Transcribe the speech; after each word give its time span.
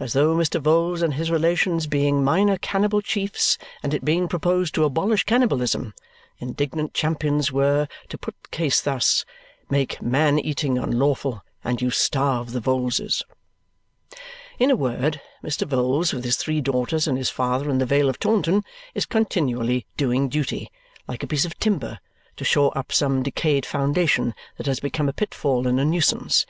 As 0.00 0.14
though, 0.14 0.34
Mr. 0.34 0.58
Vholes 0.58 1.02
and 1.02 1.12
his 1.12 1.30
relations 1.30 1.86
being 1.86 2.24
minor 2.24 2.56
cannibal 2.56 3.02
chiefs 3.02 3.58
and 3.82 3.92
it 3.92 4.06
being 4.06 4.26
proposed 4.26 4.74
to 4.74 4.84
abolish 4.84 5.24
cannibalism, 5.24 5.92
indignant 6.38 6.94
champions 6.94 7.52
were 7.52 7.86
to 8.08 8.16
put 8.16 8.34
the 8.42 8.48
case 8.48 8.80
thus: 8.80 9.26
Make 9.68 10.00
man 10.00 10.38
eating 10.38 10.78
unlawful, 10.78 11.42
and 11.62 11.82
you 11.82 11.90
starve 11.90 12.52
the 12.52 12.60
Vholeses! 12.62 13.22
In 14.58 14.70
a 14.70 14.76
word, 14.76 15.20
Mr. 15.44 15.68
Vholes, 15.68 16.14
with 16.14 16.24
his 16.24 16.38
three 16.38 16.62
daughters 16.62 17.06
and 17.06 17.18
his 17.18 17.28
father 17.28 17.68
in 17.68 17.76
the 17.76 17.84
Vale 17.84 18.08
of 18.08 18.18
Taunton, 18.18 18.62
is 18.94 19.04
continually 19.04 19.84
doing 19.98 20.30
duty, 20.30 20.70
like 21.06 21.22
a 21.22 21.26
piece 21.26 21.44
of 21.44 21.58
timber, 21.58 21.98
to 22.36 22.44
shore 22.46 22.72
up 22.78 22.92
some 22.92 23.22
decayed 23.22 23.66
foundation 23.66 24.32
that 24.56 24.64
has 24.64 24.80
become 24.80 25.10
a 25.10 25.12
pitfall 25.12 25.66
and 25.68 25.78
a 25.78 25.84
nuisance. 25.84 26.46